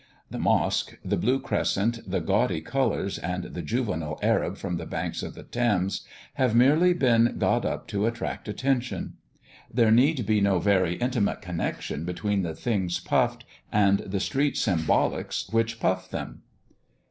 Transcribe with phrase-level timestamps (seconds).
[0.31, 5.21] The mosque, the blue crescent, the gaudy colours, and the juvenile Arab from the banks
[5.21, 9.17] of the Thames, have merely been got up to attract attention.
[9.71, 15.53] There need be no very intimate connexion between the things puffed and the street symbolics
[15.53, 16.41] which puff them.